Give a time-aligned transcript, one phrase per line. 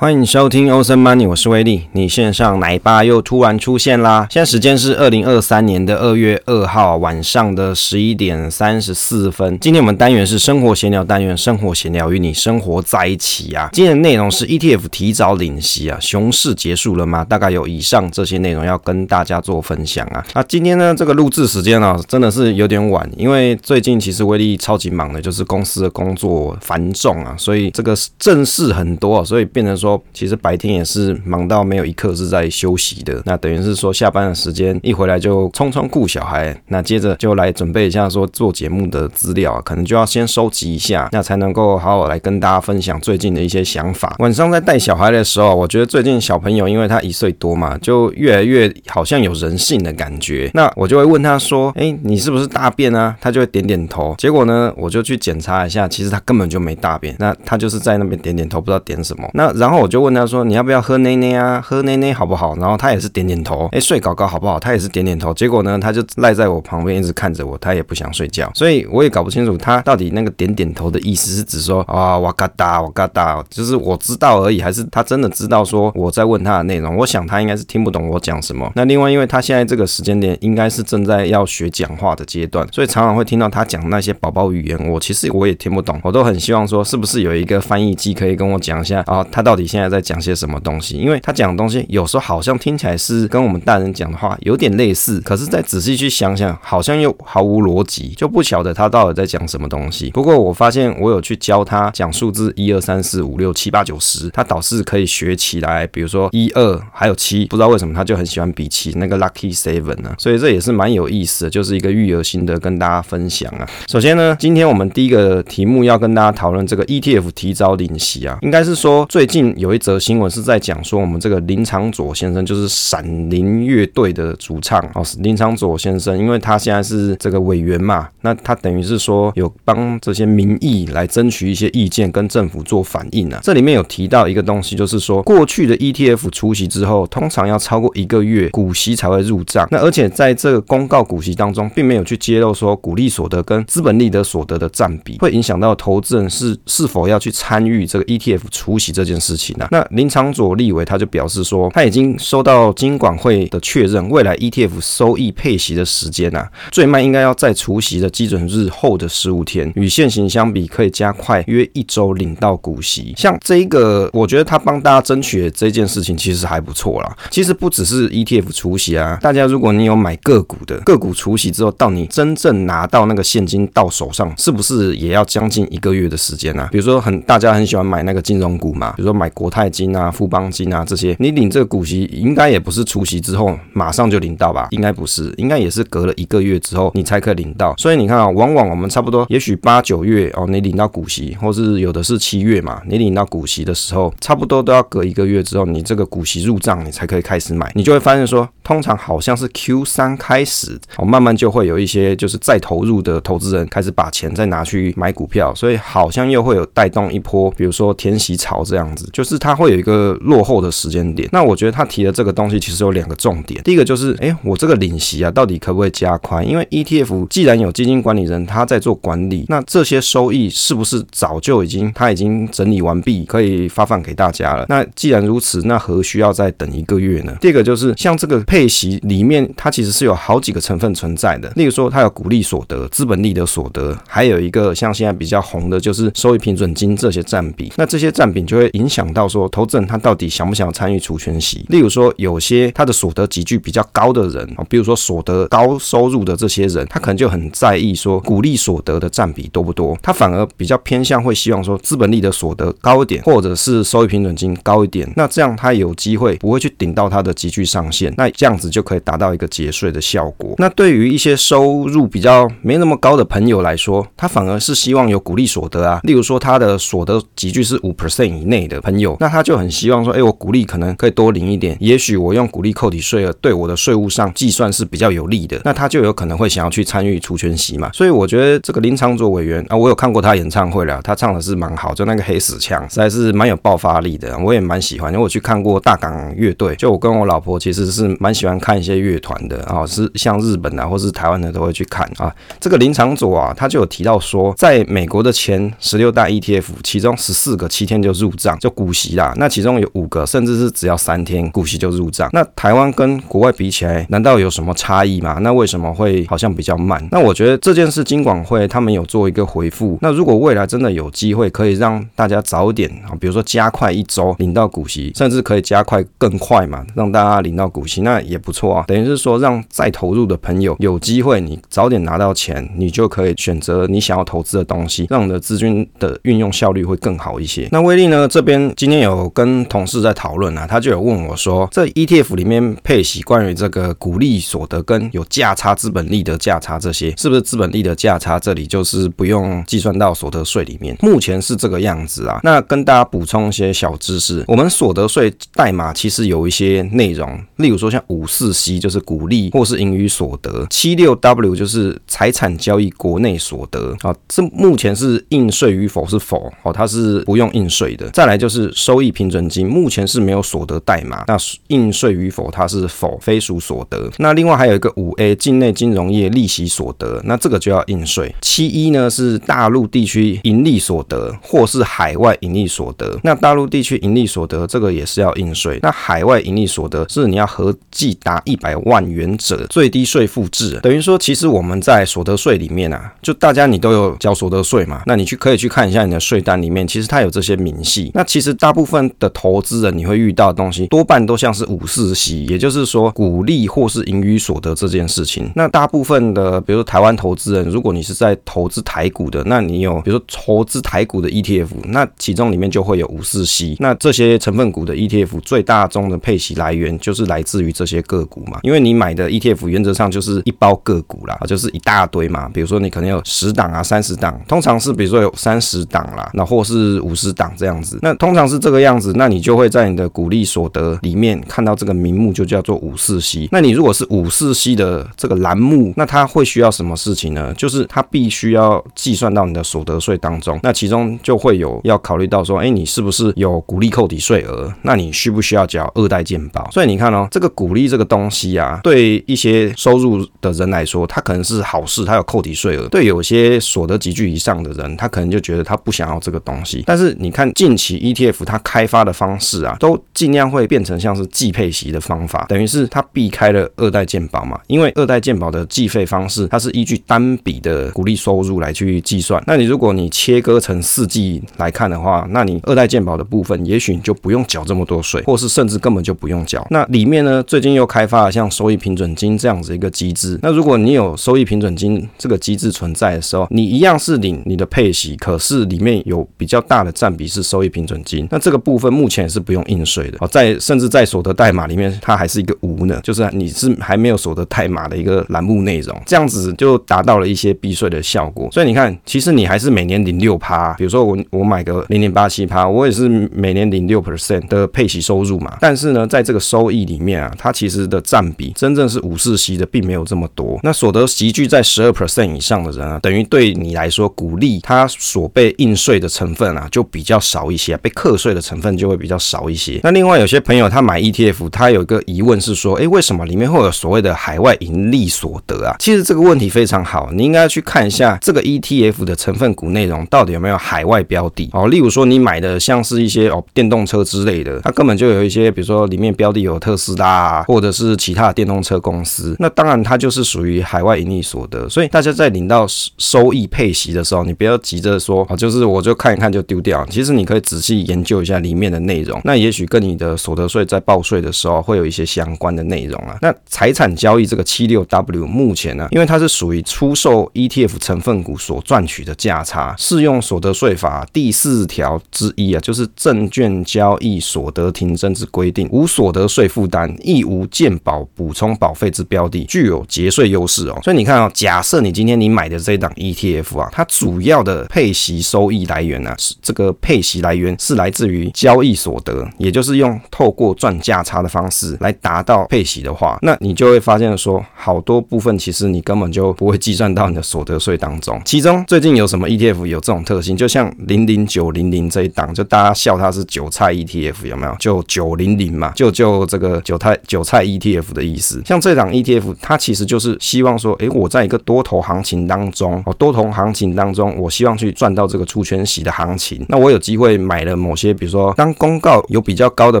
[0.00, 1.88] 欢迎收听欧森 Money，我是威利。
[1.90, 4.28] 你线上奶爸又突然出现啦！
[4.30, 9.58] 现在时间是二零二三年的二月二号晚上的十一点三十四分。
[9.58, 13.70] 今天我们单元是生活闲聊单元，生活闲聊与你生活在一起啊。
[13.72, 17.24] 今天的内容是 ETF 提早领息啊，熊市结束了吗？
[17.24, 20.24] 大概有以上这些内容要跟大家做分享啊。
[20.32, 29.87] 那今天呢，这个录制时间啊，真的是有点晚，因为最近其实威利超级忙的，就是公司的工作繁重啊，所以这个正事很多，所以变成说。
[30.12, 44.14] 其实白天也是忙到没有一刻是在休息的，那等于是说下班的时间一回来就匆匆顾小孩，那接着就来准备一下说做节目的资料啊，可能就要先收集一下，那才能够好好来跟大家分享最近的一些想法。
[44.18, 54.14] 晚上在带小孩的时候，我觉得最近小朋友因为他一岁多嘛，就越来越好像有人性的感觉，那我就会问他说：“哎，你是不是大便啊？”他就会点点头。
[54.18, 59.26] 结果呢，我就去检查一下，其实他根本就没大便，那他就是在那边点点头，不知道点什么。
[59.32, 59.77] 那然后。
[59.78, 61.60] 我就问他说：“你要不要喝奶奶啊？
[61.60, 63.68] 喝奶奶好不好？”然后他也是点点头。
[63.72, 64.58] 哎，睡搞搞好不好？
[64.58, 65.32] 他也是点点头。
[65.34, 68.50] 结果呢，他就赖在我旁边一直看着我，他也不想睡觉。
[68.54, 76.96] 所以我也搞不清楚他到底那个点点头的意思是指说啊，哇嘎达，哇嘎达，就是我知道而已，还是他真的知道说我在问他的内容？
[76.96, 78.70] 我想他应该是听不懂我讲什么。
[78.74, 86.00] 那另外，因为他现在这个时间点应该是正在要学讲话的阶段，所以常常会听到他讲那些宝宝语言，我其实我也听不懂。
[86.02, 89.24] 我都很希望说，是不是有一个翻译机可以跟我讲一下啊？
[89.30, 90.96] 他到底现在在讲些什么东西？
[90.96, 100.10] 因为他讲的东西有时候好像听起来是跟我们大人讲的话有点类似，可是再仔细去想想，好像又毫无逻辑，就不晓得他到底在讲什么东西。
[100.10, 105.86] 不过我发现我有去教他讲数字一二三四五六七八九十，他倒是可以学起来。
[105.88, 110.14] 比如说一二还有七，不知道为什么他就很喜欢比七，那个 lucky seven 呢？
[110.18, 113.68] 所以这也是蛮有意思的，就是一个育儿心得跟大家分享啊。
[113.88, 133.40] 首先呢，今天我们第一个题目要跟大家讨论这个 ETF 提早领息啊，应该是说最近有一则新闻是在讲说我们这个林长佐先生就是闪灵乐队的主唱哦，林长佐先生，因为他现在是这个委员嘛，那他等于是说有帮这些民意来争取一些意见，跟政府做反应啊。
[133.42, 139.66] 这里面有提到一个东西，就是说过去的 ETF 除息之后，通常要超过一个月股息才会入账。
[139.70, 163.14] 那而且在这个公告股息当中，并没有去揭露说股利所得跟资本利得所得的占比，会影响到投资人是是否要去参与这个 ETF 除息这件事情那林长佐立委他就表示说，他已经收到金管会的确认，未来 ETF 收益配息的时间啊，最慢应该要在除息的基准日后的十五天，与现行相比，可以加快约一周领到股息。
[163.16, 167.16] 像这一个，我觉得他帮大家争取的这件事情其实还不错啦。
[167.30, 176.68] 其实不只是 ETF 除息啊，大家如果你有买个股的，个股除息之后，到你真正拿到那个现金到手上，是不是也要将近一个月的时间啊？
[176.70, 181.16] 比如说很大家很喜欢买那个金融股嘛，比如说买国泰金啊、富邦金啊这些。
[181.18, 184.68] 你领这个股息，应该也不是除息之后马上就领到吧？
[184.70, 187.74] 应该不是，应该也是隔了一个月之后你才可以领到。
[187.76, 197.70] 所以你看啊，往往我们差不多，也许八九月哦，你领到股息，或是有的是七月嘛，你领到股息的时候，差不多都要隔一个月之后，你这个股息入账，你才可以开始买。
[197.74, 211.08] 你就会发现说，通常好像是 Q 三开始哦，慢慢就会有一些就是再投入的投资人开始把钱再拿去买股票，所以好像又会有带动一波，比如说填息潮这样子，就是它会有一个落后的时间。
[211.08, 213.60] 点，那我觉得他提的这个东西其实有两个重点。
[213.64, 216.46] 第一个就是，哎，我这个领息啊，到底可不可以加宽？
[216.46, 224.66] 因为 ETF 既然有基金管理人他在做管理，那这些收益是不是早就已经他已经整理完毕，可以发放给大家了？
[224.68, 227.34] 那既然如此，那何需要再等一个月呢？
[227.40, 231.50] 第二个就是，像这个配息里面，它其实是有好几个成分存在的。
[231.56, 237.72] 例如说，它有股利所得、资本利得所得，还有一个像现在比较红的就是收益平准金这些占比。
[237.76, 240.98] 那这些占比就会影响到说，投资人他到底想不想参与？
[240.98, 260.54] 除权息，例如说有些他的所得集聚比较高的人啊，比如说所得高收入的这些人，他可能就很在意说股利所得的占比多不多，他反而比较偏向会希望说资本利得所得高一点，或者是收益平准金高一点，那这样他有机会不会去顶到他的集聚上限，那这样子就可以达到一个节税的效果。
[260.58, 270.88] 那对于一些收入比较没那么高的朋友来说，他反而是希望有股利所得啊，例如说他的所得集聚是五 percent 以内的朋友，有那他就很希望说，哎，我股利可能。
[270.98, 277.88] 可以多领一点，也许我用股利扣抵税额对我的税务上计算是比较有利的，那他就有可能会想要去参与除权息嘛。
[277.92, 285.12] 所以我觉得这个林长佐委员啊，我有看过他演唱会了，他唱的是蛮好，就那个黑死腔实在是蛮有爆发力的，我也蛮喜欢。
[285.12, 292.34] 因为我去看过大港乐队，就我跟我老婆其实是蛮喜欢看一些乐团的啊，是像日本啊或是台湾的都会去看啊。
[292.58, 302.30] 这个林长佐啊，他就有提到说，在美国的前十六大 ETF，其中十四个七天就入账，就股股息啦，那其中有五个，甚至是只要三天股息就入账。
[302.32, 305.36] 那台湾跟国外比起来，难道有什么差异吗？
[305.42, 307.06] 那为什么会好像比较慢？
[307.12, 309.98] 那我觉得这件事金管会他们有做一个回复。
[310.00, 318.84] 那如果未来真的有机会可以让大家早点啊，比如说加快一周领到股息，甚至可以加快更快嘛，让大家领到股息，那也不错啊。
[318.88, 327.68] 等于是说让再投入的朋友有机会，你早点拿到钱，你就可以选择你想要投资的东西，让你的资金的运用效率会更好一些。
[327.70, 340.96] 那威力呢这边今天有跟同事在讨论啊，他就有问我说，这 ETF 里面配息关于这个股利所得跟有价差资本利得价差这些，是不是资本利得价差这里就是不用计算到所得税里面？
[341.00, 342.38] 目前是这个样子啊。
[342.44, 358.08] 那跟大家补充一些小知识，我们所得税代码其实有一些内容，例如说像五四 C 就是股利或是盈余所得，七六 W 就是财产交易国内所得啊，这目前是应税与否是否哦，它是不用应税的。
[358.10, 361.36] 再来就是收益平准金，目前是没有所得代码，那
[361.68, 364.10] 应税与否它是否非属所得。
[364.18, 368.34] 那另外还有一个五 A 境内金融业利息所得，那这个就要应税。
[368.40, 375.78] 七一呢是大陆地区盈利所得或是海外盈利所得，那大陆地区盈利所得这个也是要应税。
[375.82, 388.10] 那海外盈利所得是你要合计达一百万元者最低税负制，等于说其实我们在所得税里面啊，就大家你都有交所得税嘛，那你去可以去看一下你的税单里面，其实它有这些明细。
[388.14, 395.50] 那其实大部分的投资人你会遇到的东西，多半都像是五四息也就是说股利或是盈余所得这件事情。
[395.54, 403.76] 那大部分的，比如说台湾投资人，如果你是在投资台股的，那你有比如说投资台股的 ETF，那其中里面就会有五四 C。
[403.78, 412.48] 那这些成分股的 ETF 最大宗的配息来源就是来自于这些个股嘛，因为你买的 ETF 原则上就是一包个股啦，就是一大堆嘛。
[412.52, 417.98] 比如说你可能有十档啊、三十档，通常是比如说有三十档啦，那或是五十档这样子。
[418.02, 423.48] 那通常像是这个样子，那你就会在你的股利所得里面看到这个名目，就叫做五四 C。
[423.50, 427.52] 那你如果是五四 C 的这个栏目，那它会需要什么事情呢？
[427.54, 434.72] 就是它必须要计算到你的所得税当中，那其中就会有要考虑到说，哎，你是不是有股利扣抵税额？
[434.82, 436.70] 那你需不需要缴二代健保？
[436.70, 446.84] 所以你看哦，这个股利这个东西啊，对一些收入的人来说，它可能是好事，它有扣抵税额；对有些所得级距以上的人，他可能就觉得他不想要这个东西。
[446.86, 459.42] 但是你看近期 ETF 它开发的方式啊，都尽量会变成像是计配息的方法，等于是它避开了二代健保嘛，因为二代健保的计费方式，它是依据单笔的股利收入来去计算。
[459.46, 466.66] 那你如果你切割成四季来看的话，那你二代健保的部分，也许你就不用缴这么多税，或是甚至根本就不用缴。
[466.70, 470.38] 那里面呢，最近又开发了像收益平准金这样子一个机制。
[470.42, 478.17] 那如果你有收益平准金这个机制存在的时候，你一样是领你的配息，可是里面有比较大的占比是收益平准金。
[478.30, 488.48] 那这个部分目前也是不用应税的哦，在甚至在所得代码里面，它还是一个无呢，就是你是还没有所得代码的一个栏目内容，这样子就达到了一些避税的效果。
[488.52, 495.56] 所以你看，其实你还是每年领六趴，比如说我我买个零点八七趴，我也是每年领六 percent 的配息收入嘛。
[495.60, 500.58] 但是呢，在这个收益里面啊，它其实的占比真正是五四息的，并没有这么多。
[500.62, 509.78] 那所得集聚在十二 percent 以上的人啊，等于对你来说，股利它所被应税的成分啊，就比较少一些，被克课税的成分就会比较少一些。
[509.82, 515.76] 那另外有些朋友他买 ETF，他有一个疑问是说，哎，为什么里面会有所谓的海外盈利所得啊？
[515.78, 521.68] 其实这个问题非常好，你应该去看一下这个 ETF 的成分股内容到底有没有海外标的哦。
[521.68, 531.68] 例如说你买的像是一些哦电动车之类的，它根本就有一些，比如说里面标的有特斯拉啊，或者是其他的电动车公司，那当然它就是属于海外盈利所得。
[531.68, 536.86] 所以大家在领到收益配息的时候，你不要急着说哦，就是我就看一看就丢掉。
[536.88, 543.18] 其实你可以仔细研研究一下里面的内容，那也许跟你的所得税在报税的时候会有一些相关的内容啊。
[543.20, 560.78] 那财产交易这个七六 W 目前呢，因为它是属于出售 ETF 成分股所赚取的价差，适用所得税法第四条之一啊，就是证券交易所得停征之规定，无所得税负担，亦无健保补充保费之标的，具有节税优势哦。
[560.84, 578.20] 所以你看啊，假设你今天你买的这档 ETF 啊，它主要的配息收益来源呢，是这个配息来源是来来自于交易所得，也就是用透过赚价差的方式来达到配息的话，那你就会发现说，好多部分其实你根本就不会计算到你的所得税当中。
[578.26, 580.36] 其中最近有什么 ETF 有这种特性？
[580.36, 584.54] 就像零零九零零这一档，就大家笑它是韭菜 ETF 有没有？
[584.58, 588.42] 就九零零嘛，就就这个韭菜韭菜 ETF 的意思。
[588.44, 596.44] 像这档 ETF，它其实就是希望说，诶，我在一个多头行情当中，哦，多头行情当中，我希望去赚到这个出圈息的行情。
[596.50, 599.80] 那我有机会买了某些，比如说当公告有比较高的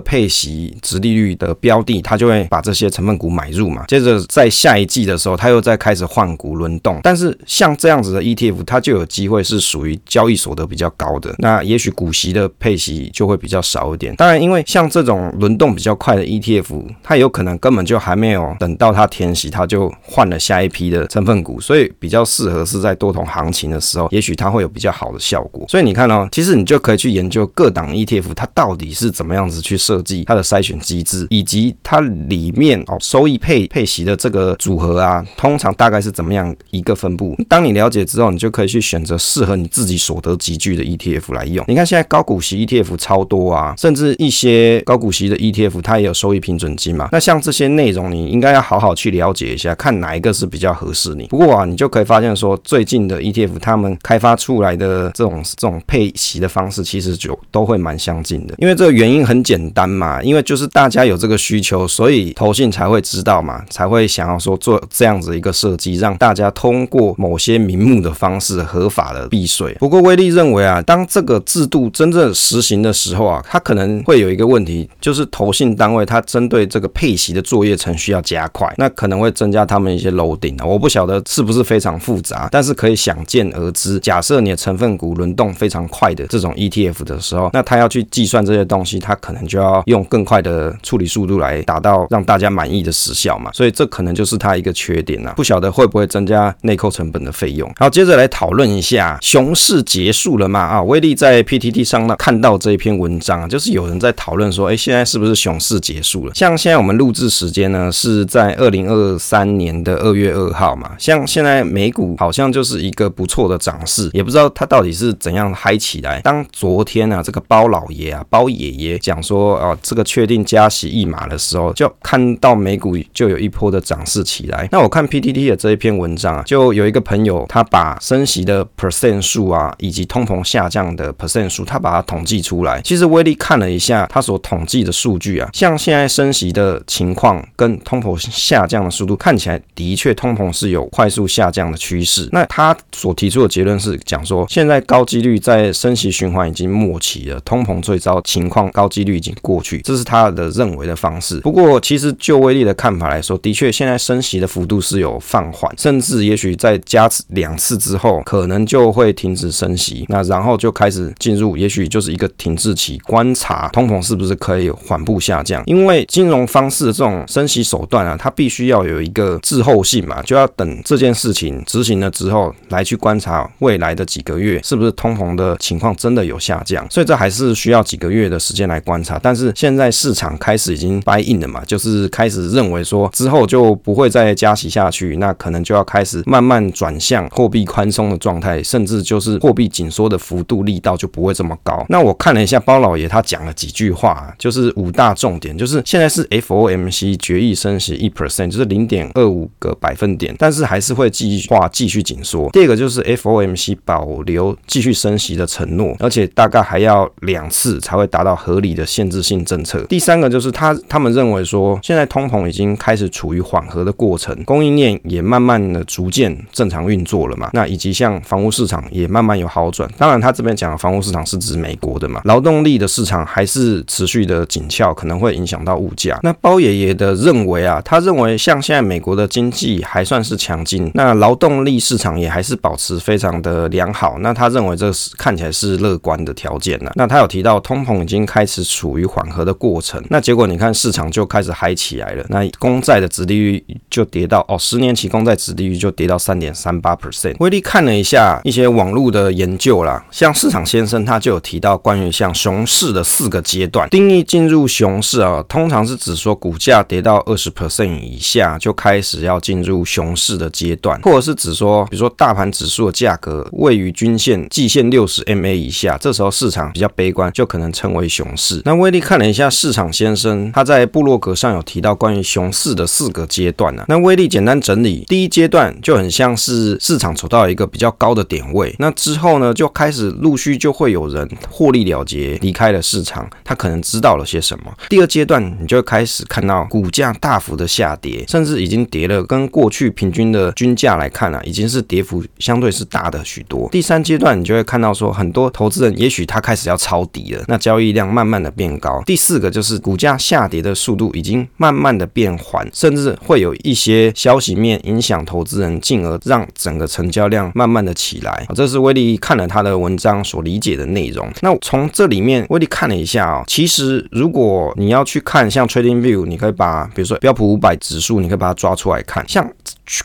[0.00, 3.84] 配息、值利率的标的，他就会把这些成分股买入嘛。
[3.88, 7.00] 接着在下一季的时候，他又再开始换股轮动。
[7.02, 14.14] 但是像这样子的 ETF，它就有机会是属于交易所得比较高的，那也许股息的配息就会比较少一点。
[14.16, 25.64] 当然，因为像这种轮动比较快的 ETF，它有可能根本就还没有等到它填息，它就换了下一批的成分股，所以比较适合是在多头行情的时候，也许它会有比较好的效果。
[25.68, 37.36] 所以你看哦，其实你就可以去研究各档 ETF，它到底是怎么样子去设计它的筛选机制，以及它里面哦收益配配息的这个组合啊，通常大概是怎么样一个分布。
[37.48, 41.64] 当你了解之后，你就可以去选择适合你自己所得集聚的 ETF 来用。
[41.68, 47.08] 你看现在高股息 ETF 超多啊，甚至一些高股息的 ETF 它也有收益平准金嘛。
[47.12, 51.26] 那像这些内容，你应该要好好去了解一下，看哪一个是比较合适你。
[51.28, 58.54] 不过啊，你就可以发现说，最近的 ETF 他们开发出来的这种这种配息的方式，其实就都会蛮相近的。
[58.58, 69.74] 因为这个原因很简单嘛，因为就是大家有这个需求，所以投信才会知道嘛，才会想要说做这样子一个设计，让大家通过某些名目的方式合法的避税。
[69.78, 80.64] 不过威利认为啊，当这个制度真正实行的时候啊，它可能会有一个问题，就是投信单位它针对这个配息的作业程序要加快，那可能会增加他们一些楼顶啊。
[80.64, 83.98] 我不晓得是不是非常复杂，但是可以想见而知。
[84.00, 93.50] 假设你的成分股轮动非常快的这种 ETF 的时候，那他要去计算这些东西，他可能就要用更快的处理速度来达到让大家满意的时效嘛。
[93.52, 95.32] 所以这可能就是它一个缺点啊。
[95.36, 97.68] 不晓得会不会增加内扣成本的费用。
[97.76, 100.60] 好，接着来讨论一下，熊市结束了嘛？
[100.60, 106.34] 啊，威利在 PTT 上呢看到这一篇文章，就是有人在讨论说，哎，现在是不是熊市结束了？
[106.36, 116.20] 像现在我们录制时间呢是在二零二三年的二月二号嘛，像现在美股好像就是一个不错的涨势，也不知道它到底是怎样嗨起来。
[116.20, 124.68] 当昨天啊，这个包老爷啊，包爷爷讲说，哦，这个确定加息一码的时候，就看到美股就有一波的涨势起来。
[124.70, 132.80] 那我看 PTT 的这一篇文章啊，就有一个朋友他把升息的 percent 数啊，以及通膨下降的 percent 数，他把它统计出来。
[132.82, 142.28] 其实威力看了一下他所统计的数据啊，像现在升息的情况跟通膨下降的速度，看起来的确通膨是有快速下降的趋势。
[142.32, 151.40] 那他所提出的结论是讲说，现在高几率在升息循环已经末期了，通膨最糟情况高几率已经过去，这是他的认为的方式。
[151.40, 160.04] 不过，其实就威力的看法来说，的确现在升息的幅度是有放缓，甚至也许在加两次之后，可能就会停止升息。
[160.08, 165.62] 那然后就开始进入，也许就是一个停滞期，观察通膨是不是可以缓步下降。
[165.66, 176.86] 因为金融方式的这种升息手段啊，它必须要有一个滞后性嘛，就要等这件事情执行了之后，来去观察未来的几个月是不是通膨的情况真的有下降。
[176.90, 179.20] 所以这还也是需要几个月的时间来观察。
[179.22, 191.84] 但是现在市场开始已经 buy in 了嘛，就是开始认为说之后就不会再加息下去，那可能就要开始慢慢转向货币宽松的状态，甚至就是货币紧缩的幅度力道就不会这么高。
[191.90, 202.48] 那我看了一下包老爷他讲了几句话，就是五大重点，就是现在是 FOMC 决议升息一 percent，就是零点二五个百分点，但是还是会继续话继续紧缩。
[202.50, 209.80] 第二个就是 FOMC 保留继续升息的承诺，而且大概还要两次才会达到合理的限制性政策。
[209.88, 217.50] 第三个就是他他们认为说，现在通膨已经开始处于缓和的过程，供应链也慢慢的逐渐正常运作了嘛。
[217.52, 219.88] 那以及像房屋市场也慢慢有好转。
[219.96, 226.18] 当然他这边讲的房屋市场是指美国的嘛，劳动力的市场还是持续的紧俏，可能会影响到物价。
[226.22, 234.18] 那包爷爷的认为啊，他认为像现在美国的经济还算是强劲，那劳动力市场也还是保持非常的良好。
[234.20, 236.90] 那他认为这是看起来是乐观的条件呢。
[236.94, 242.24] 那他有提到通膨已经开始处于缓和的过程，那结果你看市场就开始嗨起来了。
[242.28, 247.34] 那公债的殖利率就跌到哦，十年期公债殖利率就跌到三点三八 percent。
[247.40, 268.60] 威利看了一下一些网络的研究啦，像市场先生他就有提到关于像熊市的四个阶段定义，进入熊市啊，通常是指说股价跌到二十 percent 以下就开始要进入熊市的阶段，或者是指说，比如说大盘指数的价格位于均线季线六十 MA 以下，这时候市场比较悲观，就可能称为熊市。
[268.64, 284.64] 那威利看了一下市场先生他在部落格上有提到关于熊市的四个阶段呢、啊，那威利简单整理，第一阶段就很像是市场走到一个比较高的点位，那之后呢就开始陆续就会有人获利了结离开了市场，他可能知道了些什么。
[284.88, 293.68] 第二阶段你就开始看到股价大幅的下跌，甚至已经跌了跟过去平均的均价来看啊，已经是跌幅相对是大的许多。
[293.70, 299.02] 第三阶段你就会看到说很多投资人也许他开始要抄底了，那交易量慢慢的变高。
[299.04, 308.46] 第四个就是股价下跌的速度已经慢慢的变缓，甚至会有一些消息面影响投资人，进而让整个成交量慢慢的起来。
[308.54, 311.30] 这是威力看了他的文章所理解的内容。
[311.42, 319.46] 那从这里面，威力看了一下啊，其实如果你要去看像 TradingView，你可以把比如说标普五百指数，你可以把它抓出来看，像。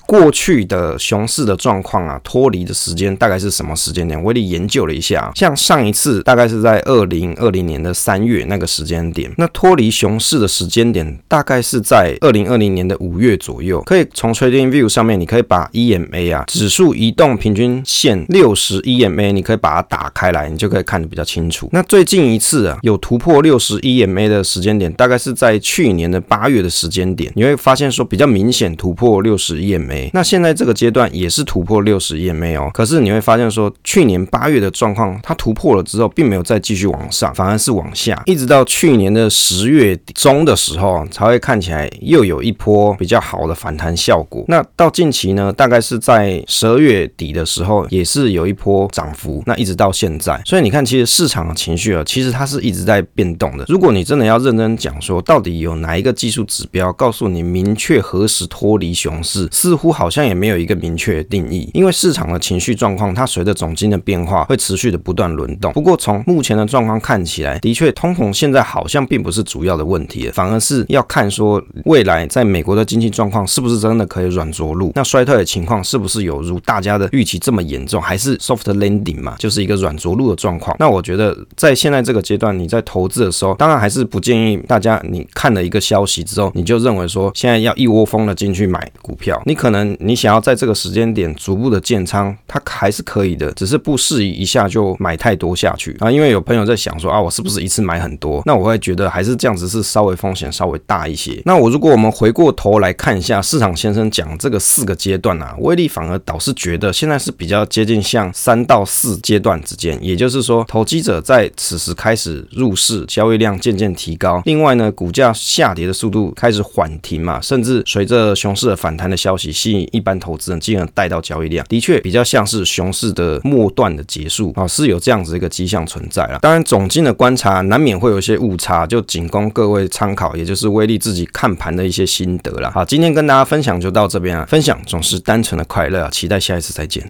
[0.05, 4.23] 过去的熊市的状况啊，脱离的时间大概是什么时间点？
[4.23, 13.81] 威力研究了一下，像上一次大概是在二零二零年的三月那个时间点，那脱离熊市的时间点大概是在二零二零年的五月左右。
[13.81, 21.67] 可以从 TradingView 上面，你可以把 EMA 啊指数移动平均线六十 EMA，你可以把它打开来，你就可以看得比较清楚。
[21.73, 30.09] 那最近一次啊有突破六十 EMA 的时间点，大概是在去年的八月的时间点，你会发现说比较明显突破六十 EMA。
[30.13, 44.45] 那现在这个阶段也是突破六十 EMA 哦，可是你会发现说，去年八月的状况，它突破了之后，并没有在再继续往上，反而是往下，一直到去年的十月中的时候，才会看起来又有一波比较好的反弹效果。
[44.47, 49.41] 那到近期呢，大概是在十二月底的时候，也是有一波涨幅。
[49.47, 53.65] 那一直到现在，所以你看，其实市场的情绪啊，其实它是一直在变动的。
[53.67, 59.49] 如果你真的要认真讲说，到底有哪一个技术指标告诉你明确何时脱离熊市？
[59.51, 65.73] 似乎好像也没有一个明确的定义，因为市场的情绪状况，它随着总金的变化会持续的不断轮动。
[65.73, 80.75] 不过从目前的状况看起来，的确通膨现在好像并不是主要的问题，反而是要看说未来在美国的经济状况是不是真的可以软着陆，那衰退的情况是不是有如大家的预期这么严重，还是 soft landing 嘛，就是一个软着陆的状况。
[80.77, 89.41] 那我觉得在现在这个阶段，你在投资的时候，当然还是不建议大家你看了一个消息之后，你就认为说现在要一窝蜂的进去买股票。
[89.45, 96.11] 你可能你想要在这个时间点逐步的建仓，它还是可以的，只是不适宜一下就买太多下去啊。
[96.11, 98.41] 因为有朋友在想说啊，我是不是一次买很多？
[98.45, 101.41] 那我会觉得还是这样子是稍微风险稍微大一些。
[101.45, 114.41] 那我如果我们回过头来看一下市场先生讲这个四个阶段啊，威力反而倒是觉得现在是比较接近像三到四阶段之间，也就是说投机者在此时开始入市，交易量渐渐提高。
[114.45, 119.53] 另外呢，股价下跌的速度开始缓停嘛，甚至随着熊市的反弹的消息。
[119.53, 132.69] 吸引一般投资人进而带到交易量，的确比较像是熊市的末段的结束啊，是有这样子一个迹象存在当然，总经的观察难免会有一些误差，就仅供各位参考，也就是威力自己看盘的一些心得了。
[132.71, 137.01] 好，今天跟大家分享就到这边啊，分享总是单纯的快乐啊，期待下一次再见。